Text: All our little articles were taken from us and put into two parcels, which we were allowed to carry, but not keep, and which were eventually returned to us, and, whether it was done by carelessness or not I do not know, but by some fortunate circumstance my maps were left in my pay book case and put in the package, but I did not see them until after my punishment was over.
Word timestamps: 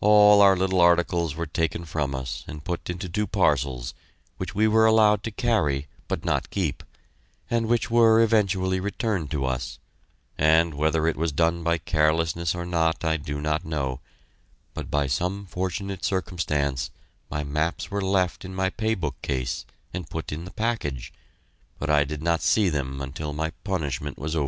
All 0.00 0.40
our 0.42 0.56
little 0.56 0.80
articles 0.80 1.36
were 1.36 1.46
taken 1.46 1.84
from 1.84 2.16
us 2.16 2.42
and 2.48 2.64
put 2.64 2.90
into 2.90 3.08
two 3.08 3.28
parcels, 3.28 3.94
which 4.36 4.56
we 4.56 4.66
were 4.66 4.86
allowed 4.86 5.22
to 5.22 5.30
carry, 5.30 5.86
but 6.08 6.24
not 6.24 6.50
keep, 6.50 6.82
and 7.48 7.66
which 7.68 7.88
were 7.88 8.20
eventually 8.20 8.80
returned 8.80 9.30
to 9.30 9.44
us, 9.46 9.78
and, 10.36 10.74
whether 10.74 11.06
it 11.06 11.16
was 11.16 11.30
done 11.30 11.62
by 11.62 11.78
carelessness 11.78 12.56
or 12.56 12.66
not 12.66 13.04
I 13.04 13.16
do 13.18 13.40
not 13.40 13.64
know, 13.64 14.00
but 14.74 14.90
by 14.90 15.06
some 15.06 15.46
fortunate 15.46 16.04
circumstance 16.04 16.90
my 17.30 17.44
maps 17.44 17.88
were 17.88 18.02
left 18.02 18.44
in 18.44 18.56
my 18.56 18.68
pay 18.68 18.96
book 18.96 19.14
case 19.22 19.64
and 19.94 20.10
put 20.10 20.32
in 20.32 20.44
the 20.44 20.50
package, 20.50 21.12
but 21.78 21.88
I 21.88 22.02
did 22.02 22.20
not 22.20 22.40
see 22.42 22.68
them 22.68 23.00
until 23.00 23.28
after 23.28 23.36
my 23.36 23.50
punishment 23.62 24.18
was 24.18 24.34
over. 24.34 24.40